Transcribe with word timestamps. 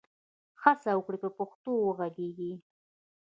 هڅه 0.63 0.89
وکړئ 0.95 1.17
په 1.23 1.29
پښتو 1.37 1.71
وږغېږئ. 1.87 2.53